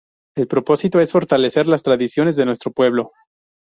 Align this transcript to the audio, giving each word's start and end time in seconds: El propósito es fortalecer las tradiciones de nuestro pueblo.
El 0.35 0.47
propósito 0.47 0.99
es 0.99 1.11
fortalecer 1.11 1.67
las 1.67 1.83
tradiciones 1.83 2.35
de 2.35 2.45
nuestro 2.45 2.71
pueblo. 2.71 3.11